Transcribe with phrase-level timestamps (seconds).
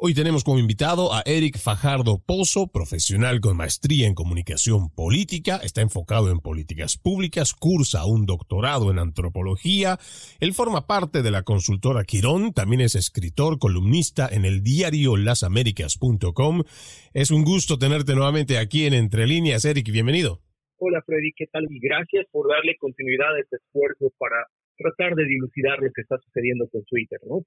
[0.04, 5.80] Hoy tenemos como invitado a Eric Fajardo Pozo, profesional con maestría en comunicación política, está
[5.80, 9.98] enfocado en políticas públicas, cursa un doctorado en antropología,
[10.40, 16.64] él forma parte de la consultora Quirón, también es escritor, columnista en el diario lasaméricas.com.
[17.14, 20.40] Es un gusto tenerte nuevamente aquí en Entre Líneas, Eric, bienvenido.
[20.78, 21.68] Hola Freddy, ¿qué tal?
[21.70, 26.18] Y gracias por darle continuidad a este esfuerzo para tratar de dilucidar lo que está
[26.18, 27.44] sucediendo con Twitter, ¿no?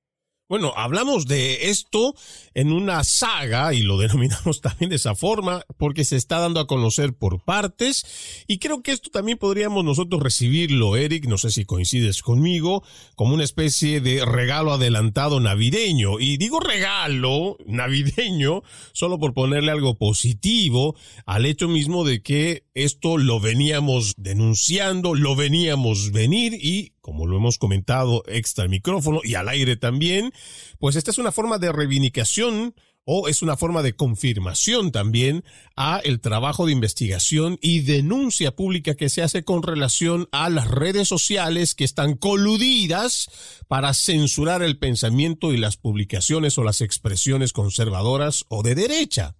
[0.48, 2.14] Bueno, hablamos de esto
[2.54, 6.68] en una saga y lo denominamos también de esa forma porque se está dando a
[6.68, 11.66] conocer por partes y creo que esto también podríamos nosotros recibirlo, Eric, no sé si
[11.66, 12.84] coincides conmigo,
[13.16, 16.20] como una especie de regalo adelantado navideño.
[16.20, 18.62] Y digo regalo navideño
[18.94, 20.96] solo por ponerle algo positivo
[21.26, 27.38] al hecho mismo de que esto lo veníamos denunciando, lo veníamos venir y como lo
[27.38, 30.34] hemos comentado extra micrófono y al aire también,
[30.78, 32.76] pues esta es una forma de reivindicación
[33.06, 35.44] o es una forma de confirmación también
[35.76, 40.70] a el trabajo de investigación y denuncia pública que se hace con relación a las
[40.70, 47.54] redes sociales que están coludidas para censurar el pensamiento y las publicaciones o las expresiones
[47.54, 49.36] conservadoras o de derecha.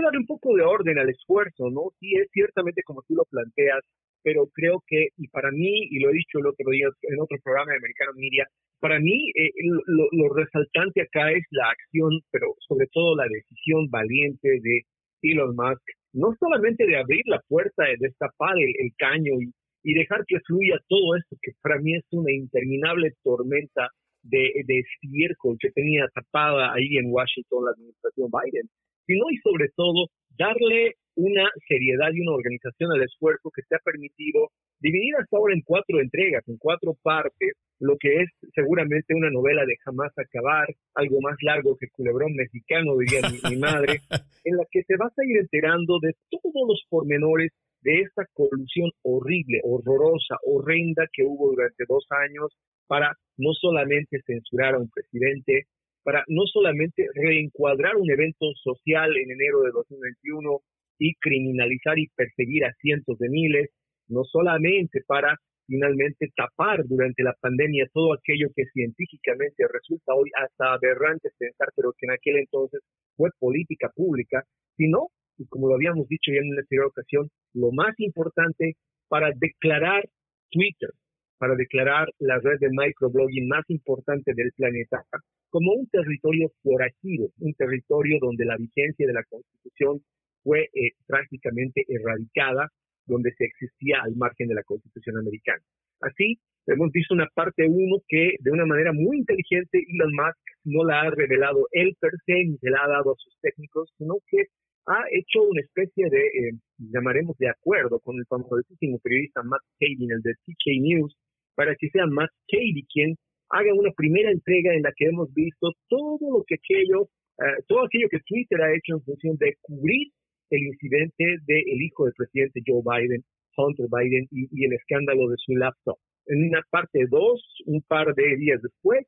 [0.00, 1.92] Darle un poco de orden al esfuerzo, ¿no?
[2.00, 3.80] Sí, es ciertamente como tú lo planteas,
[4.22, 7.38] pero creo que, y para mí, y lo he dicho el otro día en otro
[7.42, 8.46] programa de Americano Media,
[8.80, 9.50] para mí eh,
[9.86, 14.82] lo, resaltante acá es la acción, pero sobre todo la decisión valiente de
[15.22, 20.24] Elon Musk, no solamente de abrir la puerta, de destapar el, caño y, y, dejar
[20.26, 23.88] que fluya todo esto, que para mí es una interminable tormenta
[24.22, 28.68] de, de estiércol que tenía tapada ahí en Washington la administración Biden,
[29.10, 30.06] sino y sobre todo
[30.38, 34.48] darle una seriedad y una organización al esfuerzo que te ha permitido
[34.78, 39.66] dividir hasta ahora en cuatro entregas, en cuatro partes, lo que es seguramente una novela
[39.66, 43.98] de jamás acabar, algo más largo que Culebrón Mexicano, diría mi, madre,
[44.44, 47.50] en la que te vas a ir enterando de todos los pormenores
[47.82, 52.54] de esta colusión horrible, horrorosa, horrenda que hubo durante dos años
[52.86, 55.64] para no solamente censurar a un presidente,
[56.02, 60.60] para no solamente reencuadrar un evento social en enero de 2021
[60.98, 63.70] y criminalizar y perseguir a cientos de miles,
[64.08, 70.72] no solamente para finalmente tapar durante la pandemia todo aquello que científicamente resulta hoy hasta
[70.74, 72.80] aberrante pensar, pero que en aquel entonces
[73.16, 74.42] fue política pública,
[74.76, 78.74] sino, y como lo habíamos dicho ya en una anterior ocasión, lo más importante
[79.08, 80.08] para declarar
[80.50, 80.90] Twitter,
[81.38, 85.04] para declarar la red de microblogging más importante del planeta
[85.50, 90.00] como un territorio forajido, un territorio donde la vigencia de la Constitución
[90.42, 92.68] fue eh, prácticamente erradicada,
[93.06, 95.62] donde se existía al margen de la Constitución americana.
[96.00, 100.84] Así, hemos visto una parte uno que de una manera muy inteligente Elon Musk no
[100.84, 104.14] la ha revelado él per se ni se la ha dado a sus técnicos, sino
[104.30, 104.46] que
[104.86, 110.10] ha hecho una especie de, eh, llamaremos de acuerdo con el famosísimo periodista Matt Cady,
[110.10, 111.16] el de TK News,
[111.54, 113.16] para que sea Matt Cady quien
[113.50, 117.08] haga una primera entrega en la que hemos visto todo lo que aquello,
[117.38, 120.08] eh, todo aquello que Twitter ha hecho en función de cubrir
[120.50, 123.22] el incidente del hijo del presidente Joe Biden,
[123.56, 125.98] Hunter Biden, y, el escándalo de su laptop.
[126.26, 129.06] En una parte 2, un par de días después,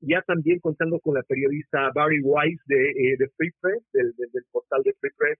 [0.00, 4.12] ya también contando con la periodista Barry Weiss de, eh, de Free Press, del,
[4.52, 5.38] portal de Free Press,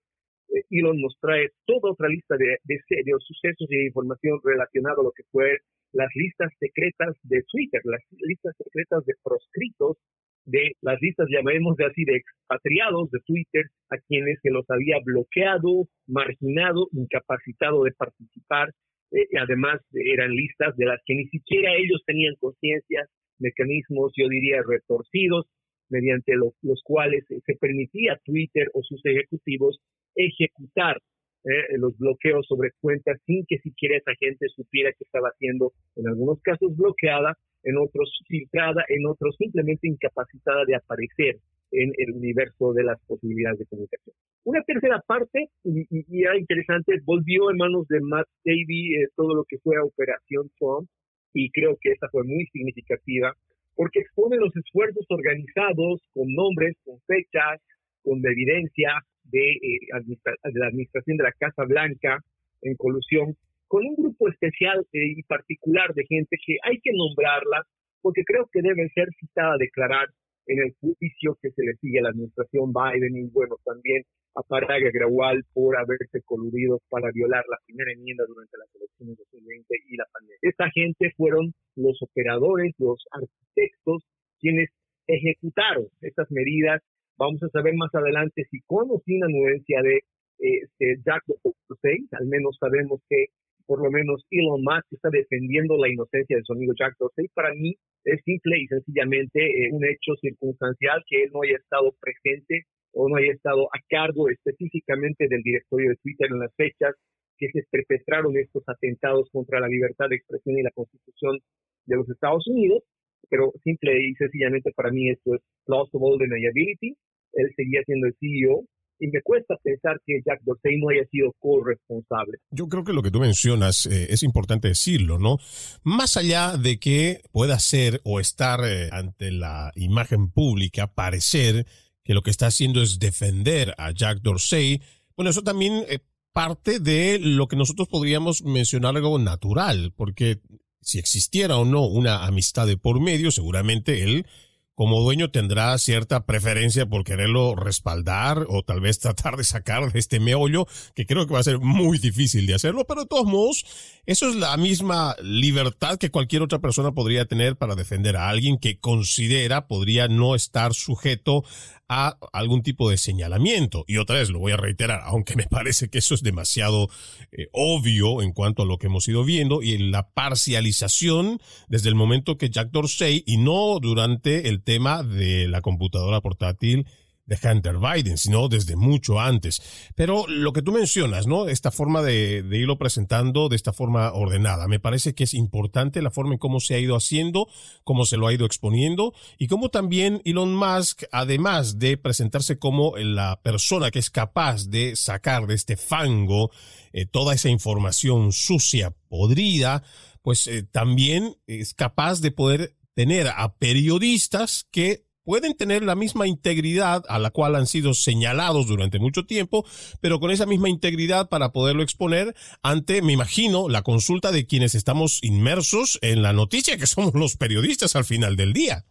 [0.70, 5.12] Elon nos trae toda otra lista de, de, de sucesos y información relacionada a lo
[5.12, 5.58] que fue
[5.92, 9.96] las listas secretas de Twitter, las listas secretas de proscritos,
[10.44, 14.98] de las listas, llamaremos de así, de expatriados de Twitter, a quienes se los había
[15.04, 18.70] bloqueado, marginado, incapacitado de participar.
[19.10, 23.06] Eh, además eran listas de las que ni siquiera ellos tenían conciencia,
[23.38, 25.46] mecanismos, yo diría, retorcidos,
[25.88, 26.54] mediante los,
[26.84, 29.80] cuales se permitía Twitter o sus ejecutivos
[30.16, 30.98] ejecutar
[31.44, 36.08] eh, los bloqueos sobre cuentas sin que siquiera esa gente supiera que estaba siendo, en
[36.08, 41.36] algunos casos, bloqueada, en otros filtrada, en otros simplemente incapacitada de aparecer
[41.70, 44.14] en el universo de las posibilidades de comunicación.
[44.44, 49.34] Una tercera parte, y, y, era interesante, volvió en manos de Matt Davy eh, todo
[49.34, 50.88] lo que fue Operación Trump,
[51.32, 53.34] y creo que esa fue muy significativa,
[53.74, 57.60] porque expone los esfuerzos organizados con nombres, con fechas,
[58.02, 58.90] con evidencia
[59.30, 62.20] de, eh, de, la administración de la Casa Blanca
[62.62, 63.36] en colusión
[63.68, 67.64] con un grupo especial eh, y particular de gente que hay que nombrarla
[68.02, 70.08] porque creo que debe ser citada a declarar
[70.46, 74.04] en el juicio que se le sigue a la administración Biden y bueno, también
[74.36, 79.24] a Paraga Gradual por haberse coludido para violar la primera enmienda durante las elecciones de
[79.32, 80.38] 2020 y la pandemia.
[80.42, 84.04] Esta gente fueron los operadores, los arquitectos,
[84.38, 84.70] quienes
[85.06, 86.82] ejecutaron estas medidas
[87.18, 90.00] Vamos a saber más adelante si con o sin anuencia de
[90.38, 93.26] este, Jack Dorsey, al menos sabemos que
[93.66, 97.26] por lo menos Elon Musk está defendiendo la inocencia de su amigo Jack Dorsey.
[97.34, 97.74] Para mí
[98.04, 103.08] es simple y sencillamente eh, un hecho circunstancial que él no haya estado presente o
[103.08, 106.94] no haya estado a cargo específicamente del directorio de Twitter en las fechas
[107.38, 111.38] que se perpetraron estos atentados contra la libertad de expresión y la constitución
[111.86, 112.84] de los Estados Unidos
[113.28, 116.96] pero simple y sencillamente para mí esto es plausible deniability.
[117.36, 118.64] Él seguía siendo el CEO
[118.98, 122.38] y me cuesta pensar que Jack Dorsey no haya sido corresponsable.
[122.50, 125.38] Yo creo que lo que tú mencionas eh, es importante decirlo, ¿no?
[125.82, 131.66] Más allá de que pueda ser o estar eh, ante la imagen pública, parecer
[132.04, 134.80] que lo que está haciendo es defender a Jack Dorsey,
[135.16, 135.98] bueno, eso también eh,
[136.32, 140.40] parte de lo que nosotros podríamos mencionar algo natural, porque
[140.80, 144.26] si existiera o no una amistad de por medio, seguramente él
[144.76, 149.98] como dueño tendrá cierta preferencia por quererlo respaldar o tal vez tratar de sacar de
[149.98, 153.24] este meollo, que creo que va a ser muy difícil de hacerlo, pero de todos
[153.24, 153.64] modos,
[154.04, 158.58] eso es la misma libertad que cualquier otra persona podría tener para defender a alguien
[158.58, 161.42] que considera podría no estar sujeto
[161.88, 163.84] a algún tipo de señalamiento.
[163.86, 166.88] Y otra vez lo voy a reiterar, aunque me parece que eso es demasiado
[167.32, 171.88] eh, obvio en cuanto a lo que hemos ido viendo y en la parcialización desde
[171.88, 176.86] el momento que Jack Dorsey y no durante el tema de la computadora portátil
[177.26, 179.60] de Hunter Biden, sino desde mucho antes.
[179.94, 181.48] Pero lo que tú mencionas, ¿no?
[181.48, 184.68] Esta forma de, irlo presentando de esta forma ordenada.
[184.68, 187.48] Me parece que es importante la forma en cómo se ha ido haciendo,
[187.84, 192.96] cómo se lo ha ido exponiendo y cómo también Elon Musk, además de presentarse como
[192.96, 196.50] la persona que es capaz de sacar de este fango
[196.92, 199.82] eh, toda esa información sucia, podrida,
[200.22, 206.26] pues eh, también es capaz de poder tener a periodistas que pueden tener la misma
[206.26, 209.64] integridad a la cual han sido señalados durante mucho tiempo,
[210.00, 212.32] pero con esa misma integridad para poderlo exponer
[212.62, 217.36] ante, me imagino, la consulta de quienes estamos inmersos en la noticia, que somos los
[217.36, 218.86] periodistas al final del día.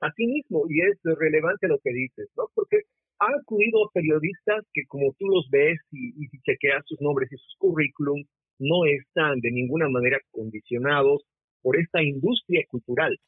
[0.00, 2.44] Así mismo, y es relevante lo que dices, ¿no?
[2.54, 2.78] Porque
[3.18, 7.54] han acudido periodistas que como tú los ves y, y chequeas sus nombres y sus
[7.58, 8.26] currículums,
[8.58, 11.22] no están de ninguna manera condicionados
[11.60, 13.18] por esta industria cultural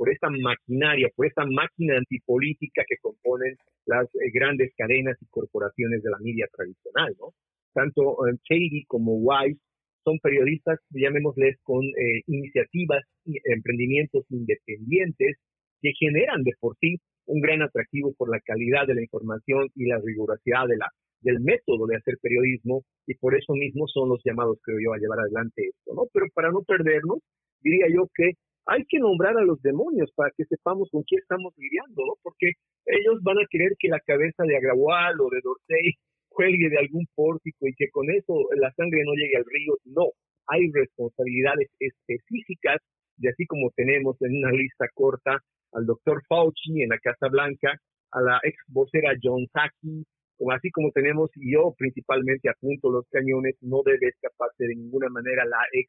[0.00, 3.54] por esta maquinaria, por esta máquina antipolítica que componen
[3.84, 7.34] las eh, grandes cadenas y corporaciones de la media tradicional, ¿no?
[7.74, 9.60] Tanto eh, como Wise
[10.02, 15.36] son periodistas, llamémosles, con eh, iniciativas y emprendimientos independientes
[15.82, 19.84] que generan de por sí un gran atractivo por la calidad de la información y
[19.84, 20.88] la rigurosidad de la,
[21.20, 24.98] del método de hacer periodismo y por eso mismo son los llamados, creo yo, a
[24.98, 26.04] llevar adelante esto, ¿no?
[26.10, 27.18] Pero para no perdernos,
[27.60, 28.32] diría yo que
[28.66, 32.14] hay que nombrar a los demonios para que sepamos con quién estamos lidiando, ¿no?
[32.22, 32.52] Porque
[32.86, 35.94] ellos van a querer que la cabeza de Agragual o de Dorsey
[36.28, 39.74] cuelgue de algún pórtico y que con eso la sangre no llegue al río.
[39.84, 40.12] No,
[40.46, 42.78] hay responsabilidades específicas,
[43.16, 45.38] de así como tenemos en una lista corta
[45.72, 47.76] al doctor Fauci en la Casa Blanca,
[48.12, 50.04] a la ex vocera John Saki,
[50.52, 55.44] así como tenemos, y yo principalmente apunto los cañones, no debe escaparse de ninguna manera
[55.44, 55.86] la ex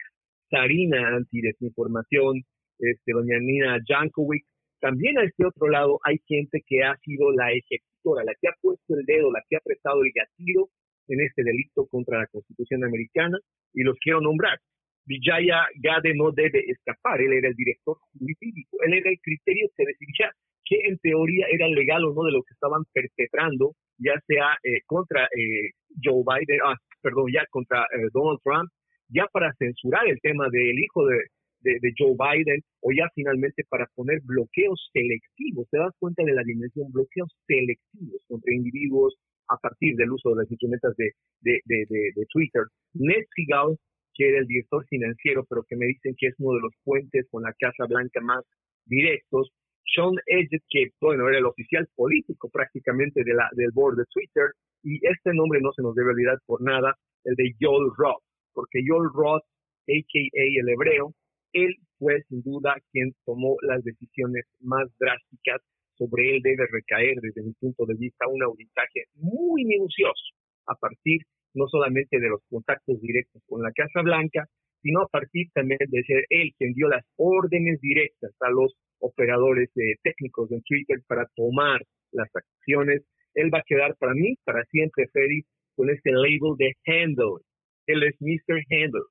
[0.50, 2.44] Sarina antidesinformación,
[2.82, 4.44] este, doña Nina Jankovic,
[4.82, 8.54] también a este otro lado hay gente que ha sido la ejecutora, la que ha
[8.62, 10.70] puesto el dedo, la que ha apretado el gatillo
[11.08, 13.38] en este delito contra la Constitución americana
[13.74, 14.58] y los quiero nombrar.
[15.06, 19.86] Vijaya Gade no debe escapar, él era el director jurídico, él era el criterio que
[19.86, 20.32] decidía
[20.66, 24.82] que en teoría era legal o no de lo que estaban perpetrando, ya sea eh,
[24.86, 25.72] contra eh,
[26.02, 28.70] Joe Biden, ah, perdón, ya contra eh, Donald Trump,
[29.10, 31.18] ya para censurar el tema del hijo de,
[31.62, 35.68] de, Joe Biden o ya finalmente para poner bloqueos selectivos.
[35.70, 36.92] ¿Te das cuenta de la dimensión?
[36.92, 39.16] Bloqueos selectivos contra individuos
[39.50, 42.64] a partir del uso de las instrumentos de, de, de, Twitter.
[42.94, 43.78] Ned Seagal,
[44.14, 47.28] que era el director financiero, pero que me dicen que es uno de los puentes
[47.30, 48.44] con la Casa Blanca más
[48.86, 49.52] directos.
[49.94, 54.52] Sean Edge, que bueno, era el oficial político prácticamente de la, del board de Twitter,
[54.84, 58.80] y este nombre no se nos debe olvidar por nada, el de Joel Roth, porque
[58.88, 59.44] Joel Roth,
[59.88, 60.60] a.k.a.
[60.60, 61.14] el hebreo,
[61.54, 65.62] él fue sin duda quien tomó las decisiones más drásticas.
[65.98, 70.34] Sobre él debe recaer, desde mi punto de vista, un auditaje muy minucioso
[70.66, 71.22] a partir
[71.54, 74.48] no solamente de los contactos directos con la Casa Blanca,
[74.82, 79.70] sino a partir también de ser él quien dio las órdenes directas a los operadores
[79.76, 81.82] eh, técnicos de Twitter para tomar
[82.12, 83.04] las acciones.
[83.36, 85.42] Él va a quedar para mí, para siempre, Freddy,
[85.76, 87.44] con este label de handle.
[87.86, 88.64] Él es Mr.
[88.72, 89.06] Handle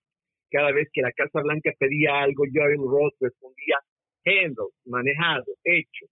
[0.51, 3.79] cada vez que la Casa Blanca pedía algo, Joel Roth respondía,
[4.25, 6.07] handle, manejado, hecho.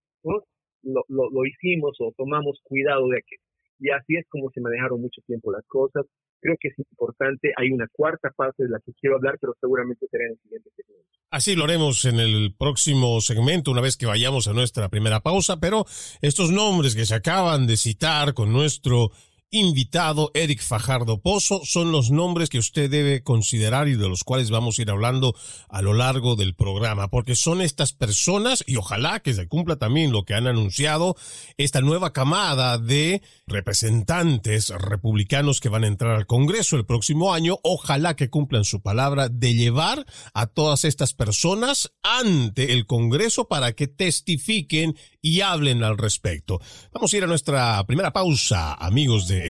[0.81, 3.43] Lo, lo, hicimos o tomamos cuidado de aquello.
[3.79, 6.05] Y así es como se manejaron mucho tiempo las cosas.
[6.41, 7.51] Creo que es importante.
[7.57, 10.69] Hay una cuarta parte de la que quiero hablar, pero seguramente será en el siguiente
[10.75, 11.09] segmento.
[11.31, 15.59] Así lo haremos en el próximo segmento, una vez que vayamos a nuestra primera pausa.
[15.59, 15.85] Pero
[16.21, 19.11] estos nombres que se acaban de citar con nuestro
[19.51, 21.61] invitado Eric Fajardo Pozo.
[21.63, 25.35] Son los nombres que usted debe considerar y de los cuales vamos a ir hablando
[25.69, 30.11] a lo largo del programa, porque son estas personas y ojalá que se cumpla también
[30.11, 31.15] lo que han anunciado
[31.57, 37.59] esta nueva camada de representantes republicanos que van a entrar al Congreso el próximo año,
[37.63, 43.73] ojalá que cumplan su palabra de llevar a todas estas personas ante el Congreso para
[43.73, 46.59] que testifiquen y hablen al respecto.
[46.93, 49.47] Vamos a ir a nuestra primera pausa, amigos de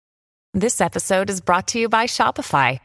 [0.54, 2.80] This episode is brought to you by Shopify.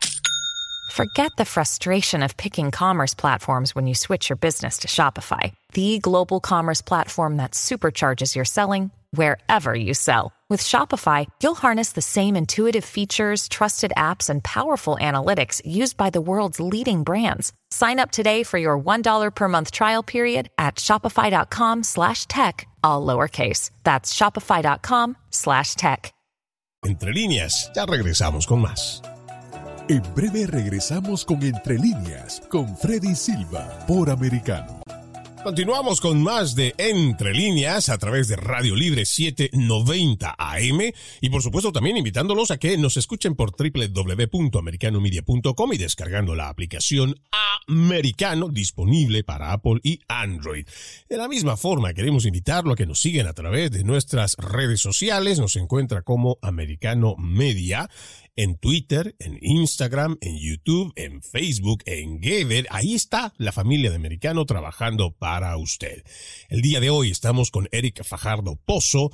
[0.93, 5.99] Forget the frustration of picking commerce platforms when you switch your business to Shopify, the
[6.01, 10.33] global commerce platform that supercharges your selling wherever you sell.
[10.51, 16.11] With Shopify, you'll harness the same intuitive features, trusted apps, and powerful analytics used by
[16.11, 17.55] the world's leading brands.
[17.71, 23.07] Sign up today for your $1 per month trial period at shopify.com slash tech, all
[23.07, 23.71] lowercase.
[23.83, 26.13] That's shopify.com slash tech.
[26.85, 29.03] Entre líneas, ya regresamos con más.
[29.89, 34.72] En breve regresamos con Entre líneas, con Freddy Silva, por Americano.
[35.45, 41.43] Continuamos con más de Entre líneas a través de Radio Libre 790 AM y por
[41.43, 47.17] supuesto también invitándolos a que nos escuchen por www.americanomedia.com y descargando la aplicación
[47.67, 50.65] Americano disponible para Apple y Android.
[51.09, 54.81] De la misma forma queremos invitarlo a que nos sigan a través de nuestras redes
[54.81, 57.91] sociales, nos encuentra como Americano Media
[58.37, 62.67] en Twitter, en Instagram, en YouTube, en Facebook, en Geber.
[62.71, 66.05] Ahí está la familia de Americano trabajando para usted.
[66.49, 69.11] El día de hoy estamos con Eric Fajardo Pozo,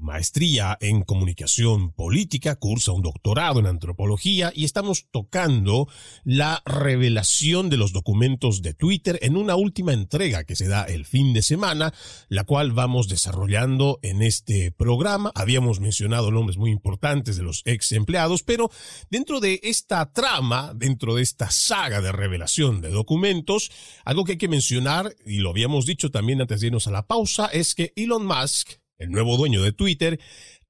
[0.00, 5.88] maestría en comunicación política, cursa un doctorado en antropología y estamos tocando
[6.24, 11.06] la revelación de los documentos de Twitter en una última entrega que se da el
[11.06, 11.92] fin de semana,
[12.28, 15.32] la cual vamos desarrollando en este programa.
[15.34, 18.70] Habíamos mencionado nombres muy importantes de los ex empleados, pero
[19.10, 23.70] dentro de esta trama, dentro de esta saga de revelación de documentos,
[24.04, 27.06] algo que hay que mencionar, y lo habíamos dicho también antes de irnos a la
[27.06, 30.20] pausa, es que Elon Musk el nuevo dueño de Twitter,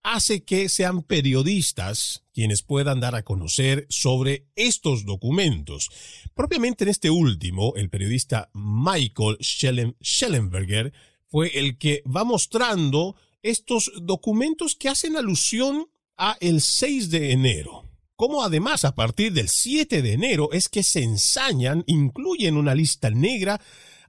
[0.02, 5.90] hace que sean periodistas quienes puedan dar a conocer sobre estos documentos.
[6.34, 10.92] Propiamente en este último, el periodista Michael Schellenberger
[11.28, 15.86] fue el que va mostrando estos documentos que hacen alusión
[16.16, 17.88] a el 6 de enero.
[18.16, 23.10] Como además a partir del 7 de enero es que se ensañan, incluyen una lista
[23.10, 23.60] negra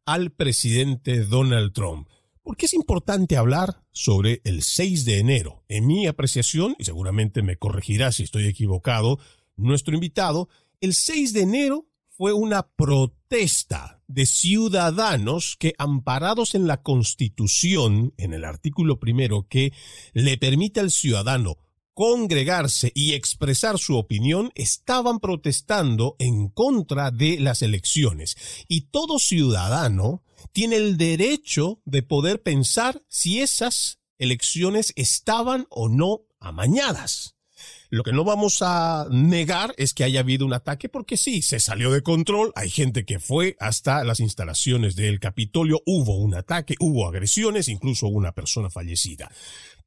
[0.06, 2.08] al presidente Donald Trump.
[2.44, 5.64] ¿Por qué es importante hablar sobre el 6 de enero?
[5.70, 9.18] En mi apreciación, y seguramente me corregirá si estoy equivocado,
[9.56, 10.50] nuestro invitado,
[10.82, 18.34] el 6 de enero fue una protesta de ciudadanos que, amparados en la Constitución, en
[18.34, 19.72] el artículo primero que
[20.12, 21.56] le permite al ciudadano
[21.94, 28.36] congregarse y expresar su opinión, estaban protestando en contra de las elecciones.
[28.68, 36.22] Y todo ciudadano tiene el derecho de poder pensar si esas elecciones estaban o no
[36.40, 37.36] amañadas.
[37.90, 41.60] Lo que no vamos a negar es que haya habido un ataque porque sí, se
[41.60, 46.76] salió de control, hay gente que fue hasta las instalaciones del Capitolio, hubo un ataque,
[46.80, 49.32] hubo agresiones, incluso una persona fallecida.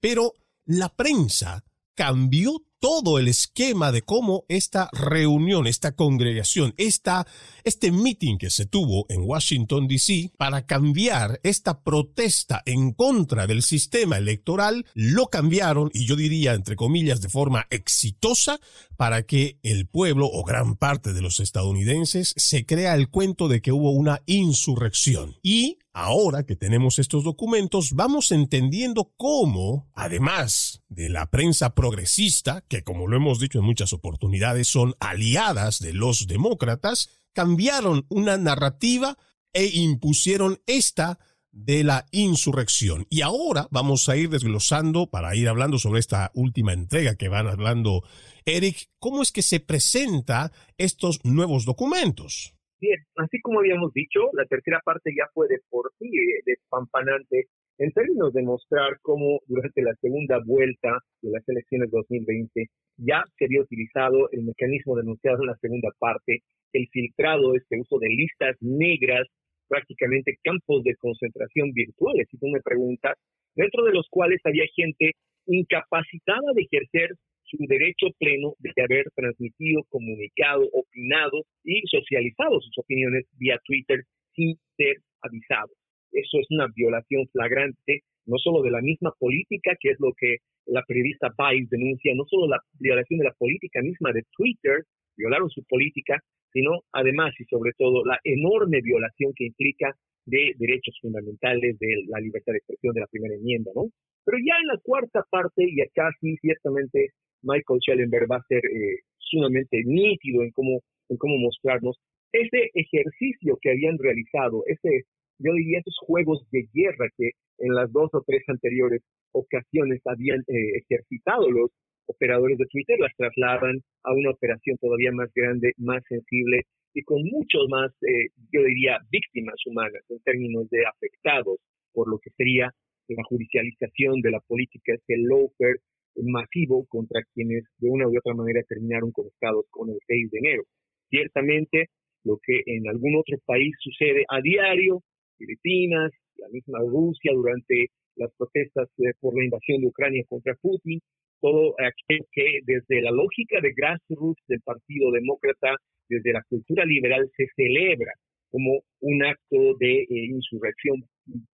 [0.00, 0.34] Pero
[0.64, 7.26] la prensa cambió todo el esquema de cómo esta reunión, esta congregación, esta,
[7.64, 13.64] este meeting que se tuvo en Washington, D.C., para cambiar esta protesta en contra del
[13.64, 18.60] sistema electoral, lo cambiaron, y yo diría, entre comillas, de forma exitosa,
[18.96, 23.62] para que el pueblo o gran parte de los estadounidenses se crea el cuento de
[23.62, 25.34] que hubo una insurrección.
[25.42, 32.84] Y Ahora que tenemos estos documentos, vamos entendiendo cómo, además de la prensa progresista, que
[32.84, 39.16] como lo hemos dicho en muchas oportunidades son aliadas de los demócratas, cambiaron una narrativa
[39.54, 41.18] e impusieron esta
[41.50, 43.06] de la insurrección.
[43.08, 47.46] Y ahora vamos a ir desglosando para ir hablando sobre esta última entrega que van
[47.46, 48.02] hablando
[48.44, 52.55] Eric, cómo es que se presenta estos nuevos documentos.
[52.78, 57.46] Bien, así como habíamos dicho, la tercera parte ya fue de por sí eh, despampanante
[57.78, 62.66] en términos de mostrar cómo durante la segunda vuelta de las elecciones 2020
[62.98, 66.40] ya se había utilizado el mecanismo denunciado en la segunda parte,
[66.72, 69.26] el filtrado, este uso de listas negras,
[69.68, 73.16] prácticamente campos de concentración virtuales, si tú me preguntas,
[73.54, 75.12] dentro de los cuales había gente
[75.46, 77.10] incapacitada de ejercer
[77.46, 84.56] su derecho pleno de haber transmitido, comunicado, opinado y socializado sus opiniones vía Twitter sin
[84.76, 85.70] ser avisado.
[86.12, 90.38] Eso es una violación flagrante, no solo de la misma política, que es lo que
[90.66, 94.84] la periodista Vice denuncia, no solo la violación de la política misma de Twitter,
[95.16, 96.20] violaron su política,
[96.52, 99.94] sino además y sobre todo la enorme violación que implica
[100.26, 103.84] de derechos fundamentales, de la libertad de expresión de la primera enmienda, ¿no?
[104.24, 107.10] Pero ya en la cuarta parte, y acá sí ciertamente
[107.46, 111.96] Michael Schellenberg va a ser eh, sumamente nítido en cómo, en cómo mostrarnos.
[112.32, 115.04] Ese ejercicio que habían realizado, ese,
[115.38, 120.40] yo diría, esos juegos de guerra que en las dos o tres anteriores ocasiones habían
[120.48, 121.70] eh, ejercitado los
[122.06, 127.22] operadores de Twitter, las trasladan a una operación todavía más grande, más sensible y con
[127.24, 131.58] muchos más, eh, yo diría, víctimas humanas en términos de afectados
[131.92, 132.70] por lo que sería
[133.08, 135.80] la judicialización de la política, este lawfare
[136.22, 140.62] masivo contra quienes de una u otra manera terminaron conectados con el 6 de enero.
[141.10, 141.86] Ciertamente,
[142.24, 145.02] lo que en algún otro país sucede a diario,
[145.38, 151.00] Filipinas, la misma Rusia durante las protestas eh, por la invasión de Ucrania contra Putin,
[151.40, 155.76] todo aquello que desde la lógica de grassroots del Partido Demócrata,
[156.08, 158.12] desde la cultura liberal, se celebra
[158.50, 161.04] como un acto de eh, insurrección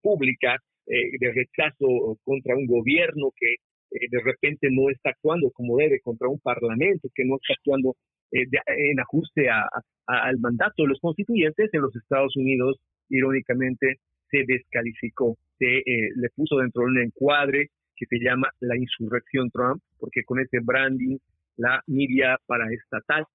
[0.01, 3.55] pública, eh, de rechazo contra un gobierno que
[3.91, 7.95] eh, de repente no está actuando como debe contra un parlamento que no está actuando
[8.31, 13.99] eh, en ajuste al mandato de los constituyentes en los Estados Unidos, irónicamente,
[14.29, 19.49] se descalificó, se eh, le puso dentro de un encuadre que se llama la insurrección
[19.51, 21.17] Trump, porque con ese branding,
[21.57, 23.25] la media paraestatal,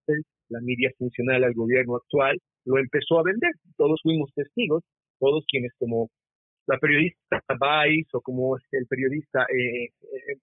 [0.49, 3.53] la media funcional al gobierno actual, lo empezó a vender.
[3.77, 4.83] Todos fuimos testigos,
[5.21, 6.09] todos quienes como
[6.67, 9.89] la periodista Vice o como el periodista eh,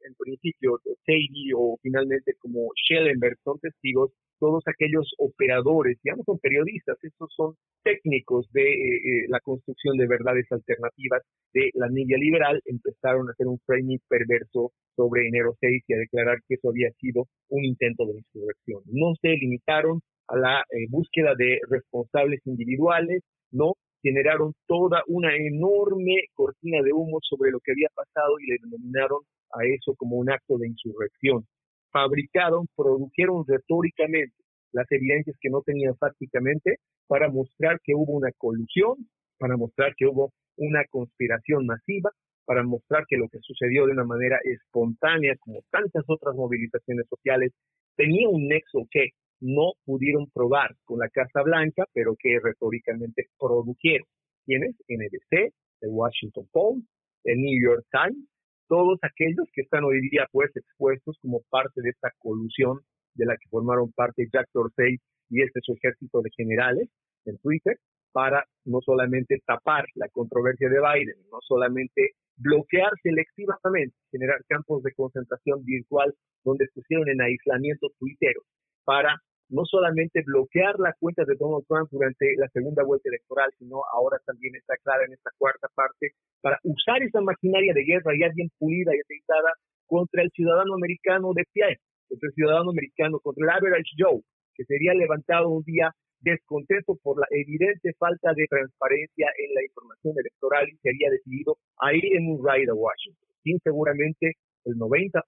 [0.06, 6.40] en, principio Sadie o finalmente como Schellenberg son testigos, todos aquellos operadores, ya no son
[6.40, 11.22] periodistas, estos son técnicos de eh, eh, la construcción de verdades alternativas
[11.54, 15.98] de la media liberal, empezaron a hacer un framing perverso sobre enero 6 y a
[15.98, 18.82] declarar que eso había sido un intento de insurrección.
[18.88, 26.84] No se limitaron a la búsqueda de responsables individuales, no generaron toda una enorme cortina
[26.84, 30.58] de humo sobre lo que había pasado y le denominaron a eso como un acto
[30.58, 31.46] de insurrección.
[31.92, 34.36] Fabricaron, produjeron retóricamente
[34.74, 39.08] las evidencias que no tenían fácticamente para mostrar que hubo una colusión,
[39.40, 42.12] para mostrar que hubo una conspiración masiva,
[42.46, 47.54] para mostrar que lo que sucedió de una manera espontánea, como tantas otras movilizaciones sociales,
[47.96, 49.12] tenía un nexo que
[49.44, 54.08] no pudieron probar con la Casa Blanca, pero que retóricamente produjeron.
[54.46, 54.76] ¿Quiénes?
[54.88, 56.86] NBC, el Washington Post,
[57.26, 58.26] el New York Times,
[58.70, 62.80] todos aquellos que están hoy día pues expuestos como parte de esta colusión
[63.16, 64.98] de la que formaron parte Jack Dorsey
[65.30, 66.90] y este su ejército de generales
[67.26, 67.78] en Twitter
[68.14, 74.94] para no solamente tapar la controversia de Biden, no solamente bloquear selectivamente, generar campos de
[74.94, 76.14] concentración virtual
[76.46, 78.46] donde pusieron en aislamiento tuiteros
[78.86, 79.22] para
[79.54, 84.18] no solamente bloquear la cuenta de Donald Trump durante la segunda vuelta electoral, sino ahora
[84.26, 88.50] también está clara en esta cuarta parte para usar esa maquinaria de guerra ya bien
[88.58, 89.54] pulida y aceitada
[89.86, 91.78] contra el ciudadano americano de pie,
[92.10, 94.22] contra el ciudadano americano, contra el average Joe,
[94.56, 100.16] que sería levantado un día descontento por la evidente falta de transparencia en la información
[100.18, 104.34] electoral y sería decidido a ir en un ride a Washington, sin seguramente
[104.66, 105.22] el 90%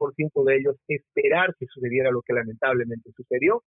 [0.45, 3.61] de ellos esperar que sucediera lo que lamentablemente sucedió,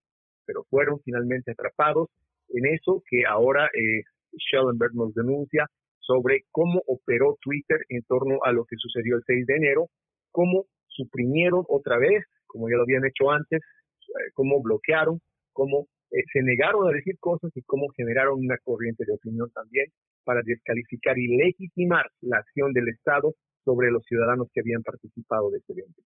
[0.49, 2.09] pero fueron finalmente atrapados
[2.49, 4.01] en eso que ahora eh,
[4.35, 5.67] Schellenberg nos denuncia
[5.99, 9.89] sobre cómo operó Twitter en torno a lo que sucedió el 6 de enero,
[10.31, 15.21] cómo suprimieron otra vez, como ya lo habían hecho antes, eh, cómo bloquearon,
[15.53, 19.85] cómo eh, se negaron a decir cosas y cómo generaron una corriente de opinión también
[20.23, 25.59] para descalificar y legitimar la acción del Estado sobre los ciudadanos que habían participado de
[25.59, 26.01] este evento.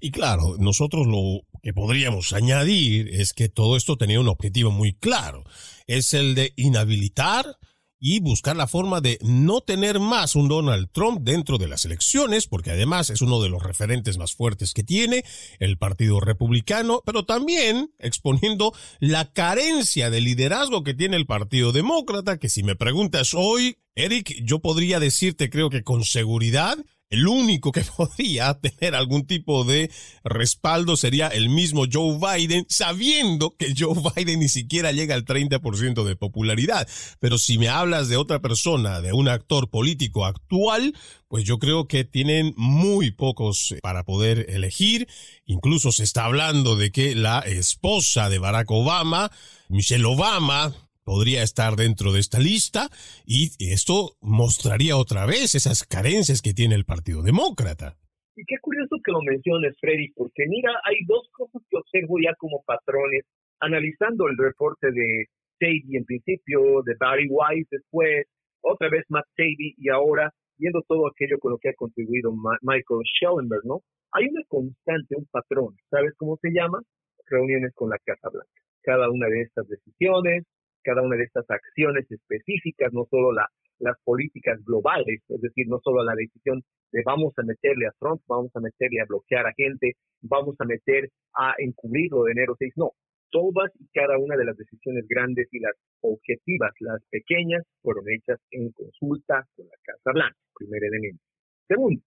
[0.00, 4.94] Y claro, nosotros lo que podríamos añadir es que todo esto tenía un objetivo muy
[4.94, 5.44] claro.
[5.86, 7.58] Es el de inhabilitar
[8.06, 12.46] y buscar la forma de no tener más un Donald Trump dentro de las elecciones,
[12.46, 15.24] porque además es uno de los referentes más fuertes que tiene
[15.58, 22.36] el Partido Republicano, pero también exponiendo la carencia de liderazgo que tiene el Partido Demócrata,
[22.36, 26.76] que si me preguntas hoy, Eric, yo podría decirte creo que con seguridad
[27.14, 29.90] el único que podría tener algún tipo de
[30.24, 36.04] respaldo sería el mismo Joe Biden, sabiendo que Joe Biden ni siquiera llega al 30%
[36.04, 36.88] de popularidad.
[37.20, 40.94] Pero si me hablas de otra persona, de un actor político actual,
[41.28, 45.08] pues yo creo que tienen muy pocos para poder elegir.
[45.46, 49.30] Incluso se está hablando de que la esposa de Barack Obama,
[49.68, 50.74] Michelle Obama,
[51.04, 52.88] podría estar dentro de esta lista
[53.24, 57.96] y esto mostraría otra vez esas carencias que tiene el Partido Demócrata.
[58.36, 62.34] Y qué curioso que lo menciones, Freddy, porque mira, hay dos cosas que observo ya
[62.36, 63.22] como patrones,
[63.60, 65.26] analizando el reporte de
[65.60, 68.26] Sadie en principio, de Barry Weiss después,
[68.60, 73.02] otra vez Matt Sadie y ahora viendo todo aquello con lo que ha contribuido Michael
[73.04, 73.82] Schellenberg, ¿no?
[74.12, 76.80] Hay una constante, un patrón, ¿sabes cómo se llama?
[77.26, 78.50] Reuniones con la Casa Blanca.
[78.82, 80.44] Cada una de estas decisiones,
[80.84, 85.80] cada una de estas acciones específicas, no solo la, las políticas globales, es decir, no
[85.82, 89.52] solo la decisión de vamos a meterle a Trump, vamos a meterle a bloquear a
[89.56, 92.92] gente, vamos a meter a encubrirlo de enero 6, no,
[93.30, 98.38] todas y cada una de las decisiones grandes y las objetivas, las pequeñas, fueron hechas
[98.52, 101.20] en consulta con la Casa Blanca, primer elemento.
[101.66, 102.00] Segundo,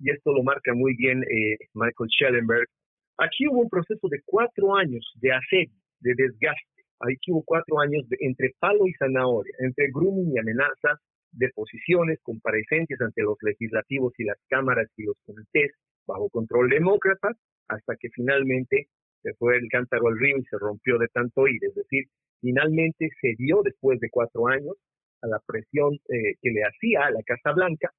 [0.00, 2.66] y esto lo marca muy bien eh, Michael Schellenberg,
[3.18, 6.71] aquí hubo un proceso de cuatro años de asedio, de desgaste,
[7.02, 11.00] Aquí hubo cuatro años de, entre palo y zanahoria, entre grooming y amenazas,
[11.32, 15.72] de posiciones, comparecencias ante los legislativos y las cámaras y los comités
[16.06, 17.32] bajo control demócrata,
[17.68, 18.86] hasta que finalmente
[19.22, 21.58] se fue el cántaro al río y se rompió de tanto ir.
[21.64, 22.04] Es decir,
[22.40, 24.76] finalmente se dio después de cuatro años
[25.22, 27.90] a la presión eh, que le hacía a la Casa Blanca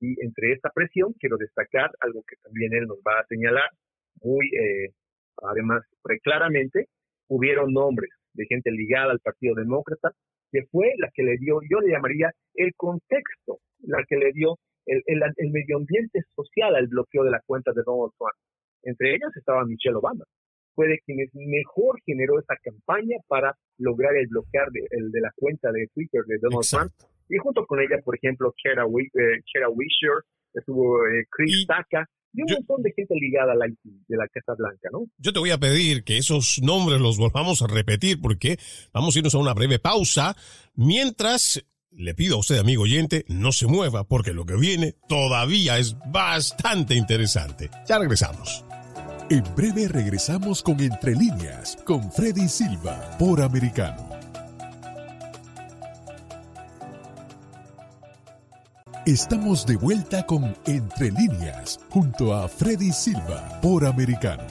[0.00, 3.70] y entre esta presión quiero destacar algo que también él nos va a señalar
[4.22, 4.92] muy, eh,
[5.42, 5.82] además,
[6.22, 6.86] claramente,
[7.28, 10.12] hubieron nombres de gente ligada al Partido Demócrata,
[10.50, 14.58] que fue la que le dio, yo le llamaría el contexto, la que le dio
[14.86, 18.34] el, el, medio ambiente social al bloqueo de la cuenta de Donald Trump.
[18.82, 20.24] Entre ellas estaba Michelle Obama.
[20.74, 25.30] Fue de quienes mejor generó esa campaña para lograr el bloquear de, el de la
[25.36, 26.92] cuenta de Twitter de Donald Trump.
[27.28, 32.52] Y junto con ella, por ejemplo, Kara, eh, Wisher, estuvo eh, Chris Taka, y un
[32.52, 35.06] montón de gente ligada a la de la Casa Blanca, ¿no?
[35.18, 38.58] Yo te voy a pedir que esos nombres los volvamos a repetir porque
[38.92, 40.36] vamos a irnos a una breve pausa
[40.74, 45.78] mientras le pido a usted, amigo oyente, no se mueva porque lo que viene todavía
[45.78, 47.70] es bastante interesante.
[47.86, 48.64] Ya regresamos.
[49.30, 54.11] En breve regresamos con Entre líneas con Freddy Silva por Americano.
[59.06, 64.44] Estamos de vuelta con Entre líneas junto a Freddy Silva por Americano.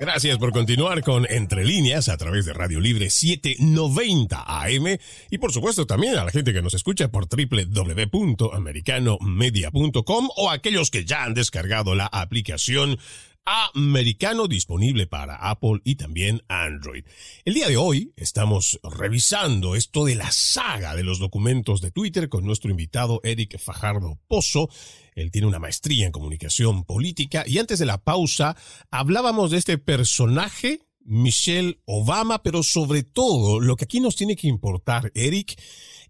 [0.00, 4.96] Gracias por continuar con Entre líneas a través de Radio Libre 790 AM
[5.30, 11.04] y por supuesto también a la gente que nos escucha por www.americanomedia.com o aquellos que
[11.04, 12.96] ya han descargado la aplicación
[13.44, 17.04] americano disponible para Apple y también Android.
[17.44, 22.28] El día de hoy estamos revisando esto de la saga de los documentos de Twitter
[22.28, 24.68] con nuestro invitado Eric Fajardo Pozo.
[25.14, 28.56] Él tiene una maestría en comunicación política y antes de la pausa
[28.90, 34.48] hablábamos de este personaje Michelle Obama, pero sobre todo lo que aquí nos tiene que
[34.48, 35.60] importar, Eric,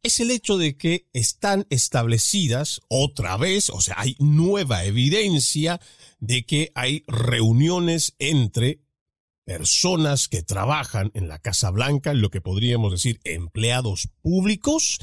[0.02, 5.80] es el hecho de que están establecidas otra vez, o sea, hay nueva evidencia
[6.20, 8.80] de que hay reuniones entre
[9.44, 14.98] personas que trabajan en la Casa Blanca, lo que podríamos decir empleados públicos,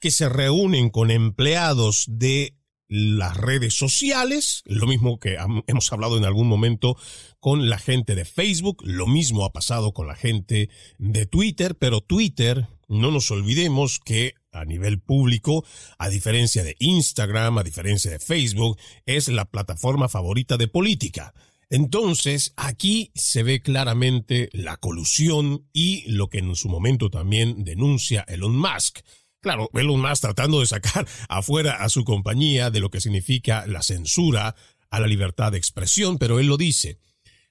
[0.00, 2.55] que se reúnen con empleados de
[2.88, 6.96] las redes sociales, lo mismo que hemos hablado en algún momento
[7.40, 10.68] con la gente de Facebook, lo mismo ha pasado con la gente
[10.98, 15.64] de Twitter, pero Twitter, no nos olvidemos que a nivel público,
[15.98, 21.34] a diferencia de Instagram, a diferencia de Facebook, es la plataforma favorita de política.
[21.68, 28.24] Entonces, aquí se ve claramente la colusión y lo que en su momento también denuncia
[28.28, 29.00] Elon Musk.
[29.46, 33.80] Claro, Elon Musk tratando de sacar afuera a su compañía de lo que significa la
[33.80, 34.56] censura
[34.90, 36.98] a la libertad de expresión, pero él lo dice.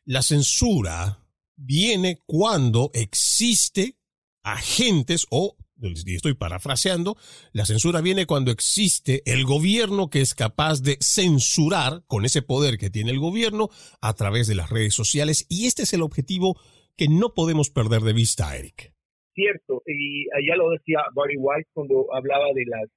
[0.04, 3.98] La censura viene cuando existe
[4.44, 5.56] agentes o
[5.94, 7.16] estoy parafraseando,
[7.54, 12.78] la censura viene cuando existe el gobierno que es capaz de censurar con ese poder
[12.78, 13.70] que tiene el gobierno
[14.02, 16.60] a través de las redes sociales y este es el objetivo
[16.98, 18.95] que no podemos perder de vista, Eric.
[19.36, 22.90] Cierto, y allá lo decía Barry White cuando hablaba de las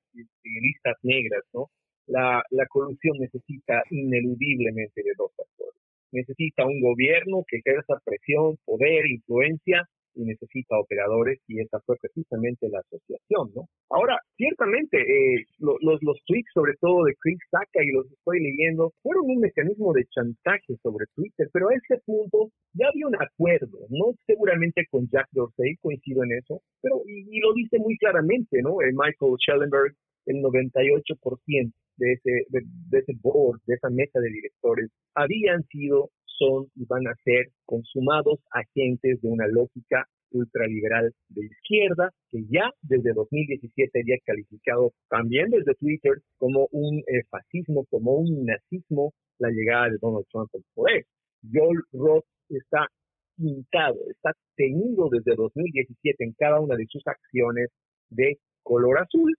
[0.45, 1.67] listas negras, ¿no?
[2.07, 5.83] La, la corrupción necesita ineludiblemente de dos factores.
[6.13, 12.69] Necesita un gobierno que ejerza presión, poder, influencia y necesita operadores y esa fue precisamente
[12.69, 13.69] la asociación, ¿no?
[13.91, 18.93] Ahora, ciertamente, eh, los, los tweets, sobre todo de Chris Saka, y los estoy leyendo,
[19.03, 23.79] fueron un mecanismo de chantaje sobre Twitter, pero a ese punto ya había un acuerdo,
[23.91, 24.15] ¿no?
[24.27, 28.81] Seguramente con Jack Dorsey, coincido en eso, pero, y, lo dice muy claramente, ¿no?
[28.81, 29.95] El Michael Schellenberg,
[30.27, 36.11] el 98% de ese, de, de ese board, de esa mesa de directores, habían sido
[36.39, 42.71] son y van a ser consumados agentes de una lógica ultraliberal de izquierda que ya
[42.83, 49.51] desde 2017 había calificado también desde Twitter como un eh, fascismo, como un nazismo la
[49.51, 51.05] llegada de Donald Trump al poder.
[51.53, 52.87] Joel Roth está
[53.37, 57.69] pintado, está tenido desde 2017 en cada una de sus acciones
[58.11, 59.35] de color azul.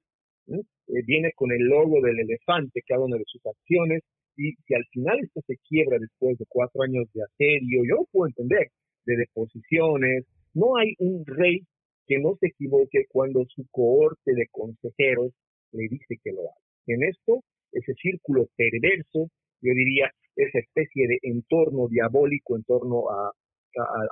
[0.48, 4.02] Eh, viene con el logo del elefante cada una de sus acciones
[4.40, 8.28] y si al final esto se quiebra después de cuatro años de asedio, yo puedo
[8.28, 8.70] entender,
[9.06, 11.60] de deposiciones, no hay un rey
[12.08, 15.34] que no se equivoque cuando su cohorte de consejeros
[15.74, 16.62] le dice que lo haga.
[16.88, 19.30] En esto, ese círculo perverso,
[19.62, 23.32] yo diría, esa especie de entorno diabólico en torno a,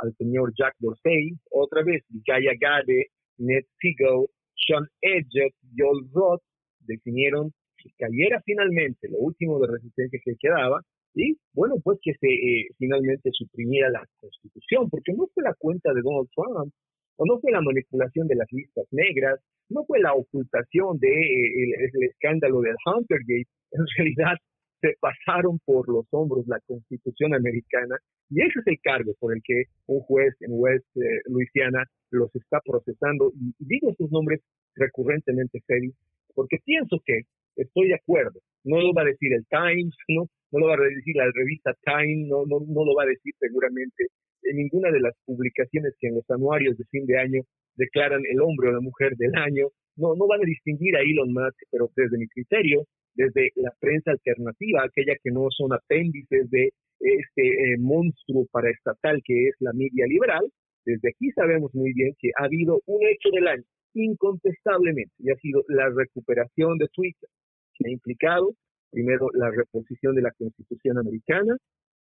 [0.01, 6.43] al señor Jack Dorsey, otra vez, Gaya Gade, Ned Siegel, Sean Edgett, Joel Roth,
[6.81, 7.53] definieron
[7.87, 10.81] que cayera finalmente lo último de resistencia que quedaba,
[11.13, 15.93] y bueno, pues que se eh, finalmente suprimiera la constitución, porque no fue la cuenta
[15.93, 16.73] de Donald Trump,
[17.17, 21.89] o no fue la manipulación de las listas negras, no fue la ocultación de eh,
[21.93, 24.37] el, escándalo del Huntergate, en realidad
[24.79, 27.97] se pasaron por los hombros la constitución americana
[28.29, 32.33] y ese es el cargo por el que un juez en West eh, Louisiana los
[32.35, 34.41] está procesando y, digo sus nombres
[34.75, 35.91] recurrentemente, Freddy,
[36.35, 37.21] porque pienso que
[37.57, 38.39] estoy de acuerdo.
[38.63, 41.75] No lo va a decir el Times, no, no lo va a decir la revista
[41.83, 44.07] Time, no, no, no lo va a decir seguramente
[44.43, 47.41] en ninguna de las publicaciones que en los anuarios de fin de año
[47.75, 49.67] declaran el hombre o la mujer del año.
[49.95, 54.11] No, no van a distinguir a Elon Musk, pero desde mi criterio, desde la prensa
[54.11, 60.05] alternativa, aquella que no son apéndices de este eh, monstruo paraestatal que es la media
[60.07, 60.45] liberal,
[60.85, 65.35] desde aquí sabemos muy bien que ha habido un hecho del año, incontestablemente, y ha
[65.35, 67.29] sido la recuperación de Twitter
[67.77, 68.53] que ha implicado,
[68.91, 71.55] primero, la reposición de la Constitución americana,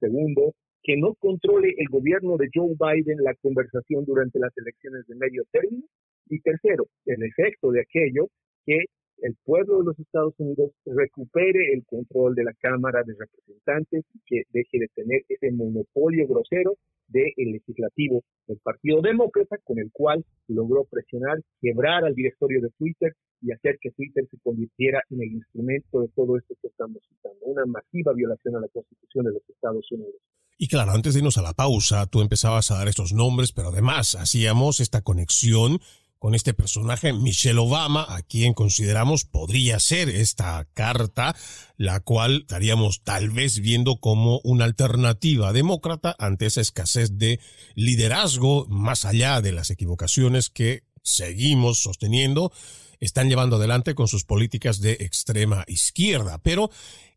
[0.00, 5.16] segundo, que no controle el gobierno de Joe Biden la conversación durante las elecciones de
[5.16, 5.84] medio término,
[6.30, 8.28] y tercero, el efecto de aquello
[8.64, 8.84] que
[9.22, 14.20] el pueblo de los Estados Unidos recupere el control de la Cámara de Representantes y
[14.26, 16.76] que deje de tener ese monopolio grosero
[17.08, 23.14] del legislativo del Partido Demócrata, con el cual logró presionar, quebrar al directorio de Twitter
[23.40, 27.38] y hacer que Twitter se convirtiera en el instrumento de todo esto que estamos citando,
[27.46, 30.16] una masiva violación a la Constitución de los Estados Unidos.
[30.58, 33.68] Y claro, antes de irnos a la pausa, tú empezabas a dar estos nombres, pero
[33.68, 35.78] además hacíamos esta conexión
[36.18, 41.36] con este personaje, Michelle Obama, a quien consideramos podría ser esta carta,
[41.76, 47.38] la cual estaríamos tal vez viendo como una alternativa demócrata ante esa escasez de
[47.74, 52.52] liderazgo, más allá de las equivocaciones que seguimos sosteniendo,
[53.00, 56.38] están llevando adelante con sus políticas de extrema izquierda.
[56.38, 56.70] Pero